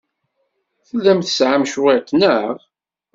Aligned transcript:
Tellam 0.87 1.19
tesɛam 1.21 1.63
cwiṭ, 1.71 2.07
naɣ? 2.19 2.57